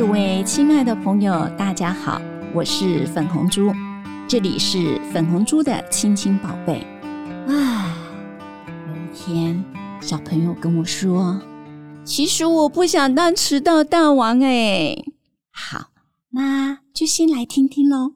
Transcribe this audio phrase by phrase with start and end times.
[0.00, 2.22] 各位亲爱的朋友，大家好，
[2.54, 3.70] 我是粉红猪，
[4.26, 6.86] 这里是粉红猪的亲亲宝贝。
[7.46, 7.94] 啊，
[8.88, 9.62] 有一天，
[10.00, 11.38] 小朋友跟我说
[12.02, 14.96] ：“其实我不想当迟到大王。”哎，
[15.52, 15.88] 好，
[16.30, 18.12] 那就先来听听喽。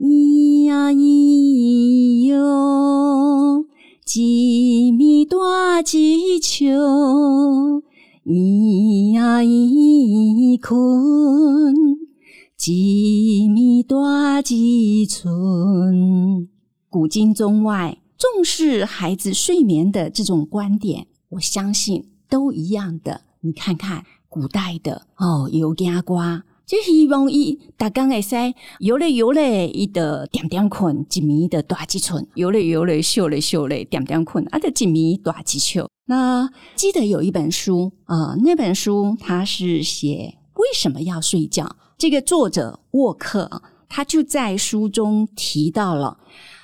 [0.00, 3.64] 咿呀咿哟，
[4.04, 7.82] 几米多几秋。
[8.28, 11.76] 咿呀咿困，
[12.66, 16.48] 一米大几寸。
[16.88, 23.20] 古今中外，重视孩子睡眠的这种观点，我相信都一样的。
[23.42, 26.42] 你看看古代的哦，有家瓜。
[26.66, 28.34] 就希望伊逐工会使
[28.80, 35.88] 游嘞游嘞，伊的点点困，一米的大几寸，游嘞游嘞，秀嘞秀嘞，点点困，啊，的一米大几球。
[36.08, 41.76] 那记得有一本书啊，那本书它是写为什么要睡觉。
[41.98, 46.18] 这个作者沃克，他就在书中提到了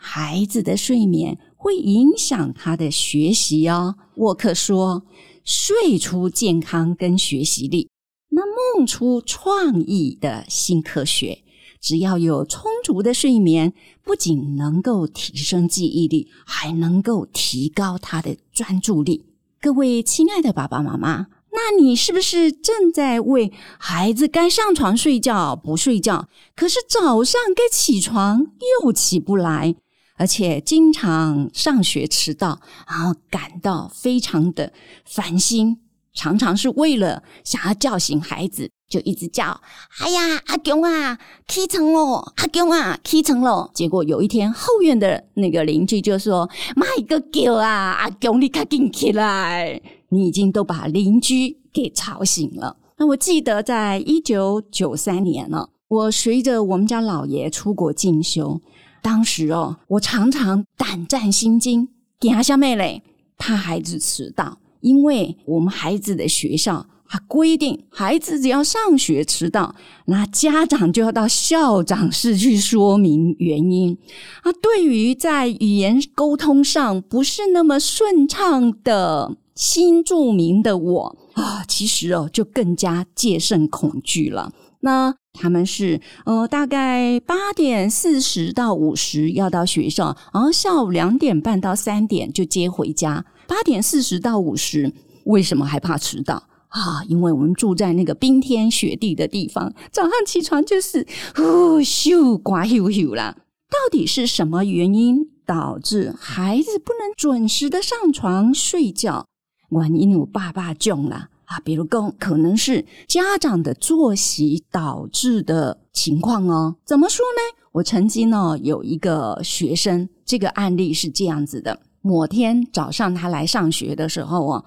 [0.00, 3.94] 孩子的睡眠会影响他的学习哦。
[4.16, 5.04] 沃克说，
[5.44, 7.88] 睡出健康跟学习力。
[8.30, 8.42] 那
[8.76, 11.44] 梦出创意的新科学，
[11.80, 19.26] 只要有充足的睡眠，不仅能够提升记忆力，还能够提高他的专注力。
[19.68, 28.46] 各位亲爱的爸爸妈妈，那你是不是正在为孩子该上床睡觉不睡觉，可是早上该起床
[28.82, 29.74] 又起不来，
[30.16, 34.72] 而且经常上学迟到，然后感到非常的
[35.04, 35.82] 烦心？
[36.14, 39.60] 常常是为了想要叫醒孩子，就一直叫
[40.00, 42.32] ：“哎呀，阿公啊，起床喽！
[42.36, 49.80] 阿公啊，起床喽！”结果有一天，后院的那个邻居就说：“妈个狗啊，阿公你赶紧起来！
[50.08, 58.60] 你已经都把邻居给吵醒了。”那我记得在一九九三年呢，我随着我们家老爷出国进修，
[59.02, 63.02] 当时哦，我常常胆战心惊，惊小妹嘞，
[63.36, 64.58] 怕孩子迟到。
[64.80, 69.74] 因为我们孩子的学校，它规定孩子只要上学迟到，
[70.04, 73.96] 那家长就要到校长室去说明原因。
[74.42, 84.52] 啊，对于在语言沟通上不是那么顺畅的新著名的我啊，其实哦，就更加戒慎恐惧了。
[84.80, 93.24] 那他们是呃，大概八点四十到五十要到学校，然后下午两点半到三点就接回家。
[93.46, 94.92] 八点四十到五十，
[95.24, 97.02] 为什么还怕迟到啊？
[97.08, 103.36] 因为我们住在那个冰天雪地的地方，早上起床就是呼咻刮咻咻啦。
[103.70, 109.26] 到底是什么原因导致孩子不能准时的上床睡觉？
[109.70, 116.76] 原因我爸爸囧了啊，比如讲，可能是家长的作息导致的情况哦。
[116.84, 117.58] 怎么说呢？
[117.72, 121.80] 我曾经呢有一个学生，这个案例是这样子的。
[122.00, 124.64] 某天早上，他来上学的时候啊，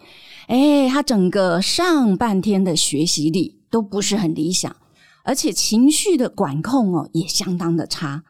[0.47, 4.75] 哎，他整个上半天的学习力都不是很理想，
[5.24, 8.24] 而且情绪的管控哦也相当的差。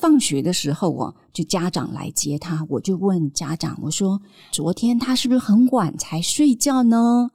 [0.00, 4.20] 放学的时候哦，就家长来接他，我就问家长，我说
[4.52, 7.30] ：“昨天他是不是很晚才睡觉呢？”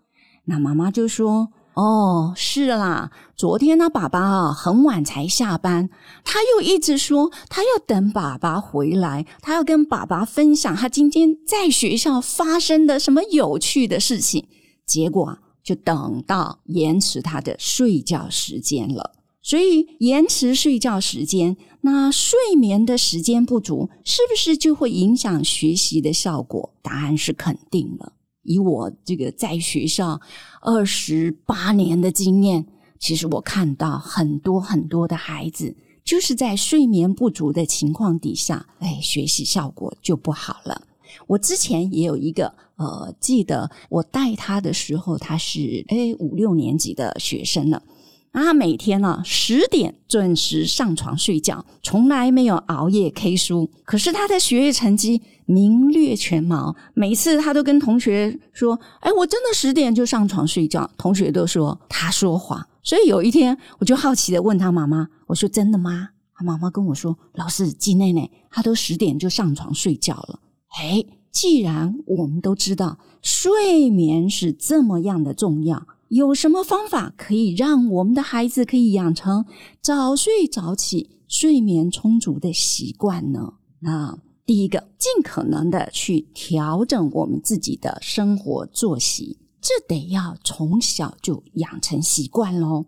[0.45, 1.49] 那妈妈就说。
[1.75, 5.89] 哦，是啦，昨天呢，爸爸啊很晚才下班，
[6.23, 14.47] 他又一直说他要等爸爸回来，他要跟爸爸分享他今天在学校发生的什么有趣的事情，
[14.85, 19.13] 结果啊就等到延迟他的睡觉时间了。
[19.41, 26.73] 所以延迟睡觉时间，那睡眠的时间不足，是不是就会影响学习的效果？
[26.81, 28.13] 答案是肯定的。
[28.43, 30.19] 以我这个在学校
[30.61, 32.65] 二十八年的经验，
[32.99, 40.81] 其实我看到很多很多的孩子，就是在睡眠不足的情况底下，哎，学习效果就不好了。
[41.27, 47.81] 我之前也有一个呃，记得我带他的时候，他是哎五六年级的学生了。
[48.41, 53.69] 他每天呢十点准时上床睡觉，从来没有熬夜 K 书。
[53.85, 62.67] 可是他的学业成绩名列前茅，每次他都跟同学说：“哎，我真的十点就上床睡觉。”同学都说他说谎。
[62.81, 70.39] 所以有一天，我就好奇的问他妈妈：“我说真的吗？”他妈妈跟我说：“老师，季内内他都十点就上床睡觉了。”
[70.81, 75.85] 哎，既然我们都知道睡眠是这么样的重要。
[76.13, 79.43] 有什么方法可以让我们的孩子可以养成
[79.81, 83.53] 早睡早起、睡眠充足的习惯呢？
[83.79, 84.15] 那
[84.45, 92.85] 第一个，尽可能的去调整我们自己的生活作息，这得要从小就养成习惯喽。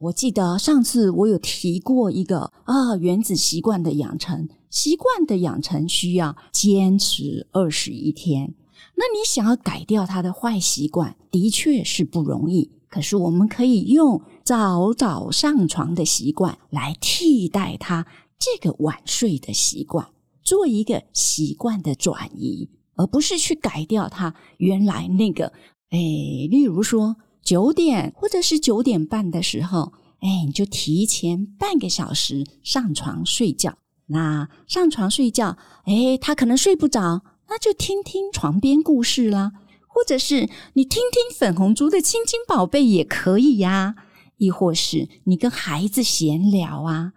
[0.00, 8.52] 我记得上次我有提过一个啊，原子习惯的养成，习惯的养成需要坚持二十一天。
[8.96, 12.70] 那你想要改掉他的坏习惯，的确是不容易。
[12.88, 18.06] 可是我们可以用早早上床的习惯来替代他
[18.38, 20.08] 这个晚睡的习惯，
[20.42, 25.52] 做一个习惯的转移，而不是去改掉他原来那个。
[25.90, 25.98] 哎，
[26.50, 27.16] 例如说。
[27.44, 33.76] 九点或者是九点半的时候，哎，你就提前半个小时上床睡觉。
[34.06, 39.52] 那上床睡觉，哎，他可能睡不着，那就听听床边故事啦，
[39.86, 43.94] 或者是你听听粉红猪的亲亲宝贝也可以呀，
[44.38, 47.12] 亦或是你跟孩子闲聊啊。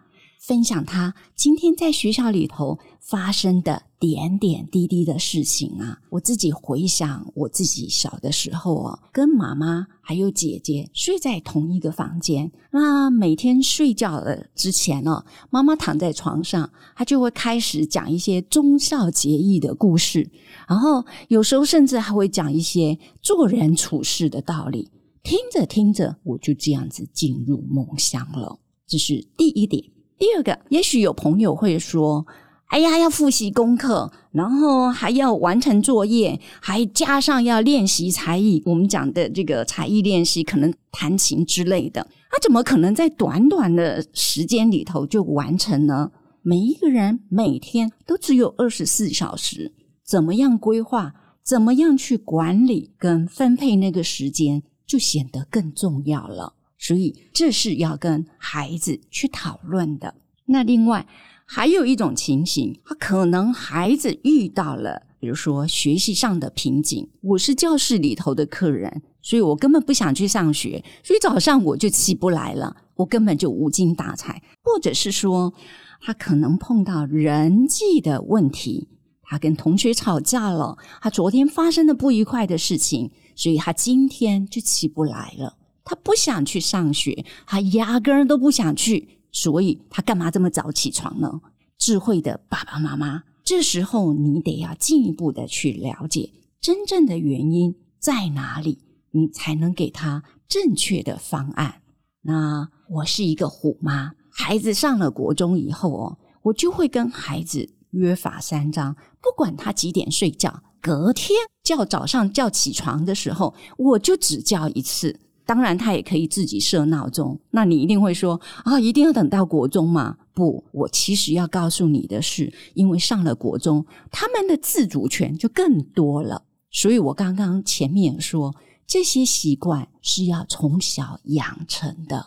[0.48, 6.00] 分享他今天在学校里头发生的点点滴滴的事情啊！
[6.08, 12.50] 我自己回想我自己小的时候哦，跟妈妈还有姐姐睡在同一个房间。
[12.70, 20.30] 那每天睡觉的之前呢，妈妈躺在床上，她就会开始讲一些忠孝节义的故事，
[20.66, 24.90] 然后有时候甚至还会讲一些做人处事的道理。
[25.22, 28.58] 听着听着，我就这样子进入梦乡了。
[28.86, 29.84] 这是第一点。
[30.18, 32.26] 第二个，也许有朋友会说
[32.66, 38.60] ：“哎呀，要复习功课，然后还要完成作业，还加上要练习才艺。
[38.66, 46.10] 我们讲的这个才艺练习，可能弹琴之类的，他怎么可能在短短的时间里头就完成呢？
[46.42, 49.72] 每一个人每天都只有二十四小时，
[50.04, 51.14] 怎么样规划，
[51.44, 60.14] 怎么样去管理跟分配那个时间，就显得更重要了。”所以这是要跟孩子去讨论的。
[60.46, 61.06] 那另外
[61.44, 67.08] 还有一种情形，他可能孩子遇到了，比如说学习上的瓶颈。
[67.20, 74.42] 我是教室里头的客人，所以我根本不想去上学，所以早上我就起不来了，我根本就无精打采。
[74.62, 75.52] 或者是说，
[76.00, 78.88] 他可能碰到人际的问题，
[79.22, 85.57] 他跟同学吵架了，他昨天发生的不愉快的事情，所以他今天就起不来了。
[85.88, 91.40] 他不想去上学，他压根都不想去，所以他干嘛这么早起床呢？
[91.78, 96.30] 智慧的爸爸妈妈，这时候你得要进一步的去了解
[96.60, 98.80] 真正的原因在哪里，
[99.12, 101.80] 你才能给他正确的方案。
[102.20, 115.18] 那我是一个虎妈，孩子上了国中以后哦，我就会跟孩子约法三章，不管他几点睡觉，隔天叫早上叫起床的时候，我就只叫一次。
[115.48, 117.40] 当然，他也可以自己设闹钟。
[117.52, 120.18] 那你一定会说啊，一定要等到国中吗？
[120.34, 126.42] 不，我其实要告诉你的是，因为上了国中，他们的自主权就更多了。
[126.70, 128.54] 所以我刚刚前面说，
[128.86, 132.18] 这些习惯是要从小养成的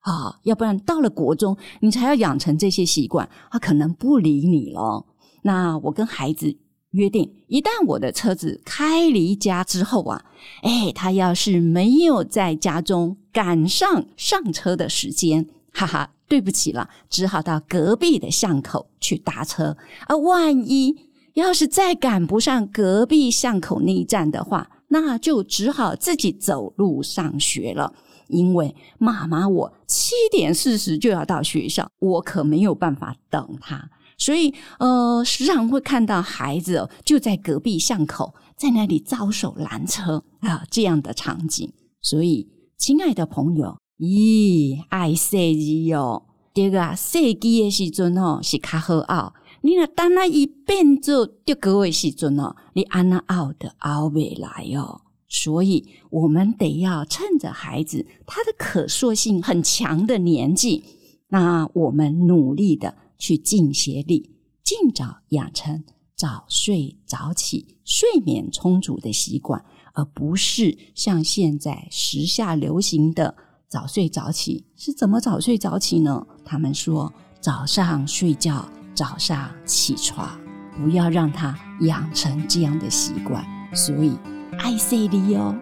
[0.00, 5.06] 啊，要不然到了国中，你才要养成这些习惯，他可能不理你了。
[5.44, 6.58] 那我跟孩子。
[6.96, 10.24] 约定，一旦我的车子开离家之后啊，
[10.62, 19.76] 哎，他要是没有在家中赶上上车的时间，哈哈，对不起了，只好到隔壁的巷口去搭车。
[20.06, 20.96] 啊，万一
[21.34, 27.92] 要是再赶不上隔壁巷口那一站的话，那就只好自己走路上学了。
[28.28, 33.88] 因为妈妈我七点四十就要到学校，我可没有办法等他。
[34.18, 41.70] 所以，呃，时常会看到孩子就在隔壁巷口，在那里招手拦车啊，这样的场景。
[42.00, 46.22] 所以，亲爱的朋友，咦，爱设计哦，
[46.54, 49.34] 这个设计的时阵哦是较好熬。
[49.60, 55.02] 你若当那一变做结果的时阵哦，你安那奥的奥未来哦。
[55.28, 60.84] 所以我们得要趁着孩子他的可塑性很强的年纪，
[61.28, 62.94] 那我们努力的。
[63.18, 64.30] 去尽协力，
[64.62, 73.34] 尽早养成早睡早起、睡眠充足的习惯，而不是像现在时下流行的
[73.68, 74.64] 早睡早起。
[74.76, 76.26] 是怎么早睡早起呢？
[76.44, 80.38] 他们说早上睡觉，早上起床，
[80.76, 83.44] 不要让他养成这样的习惯。
[83.74, 84.16] 所以
[84.58, 85.54] 爱睡你哦，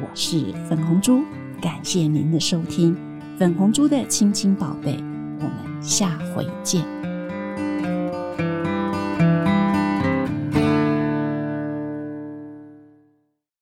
[0.00, 1.22] 我是粉红猪，
[1.60, 2.96] 感谢您的收听，
[3.36, 5.07] 粉红猪的亲亲宝贝。
[5.40, 7.17] 我们下回见。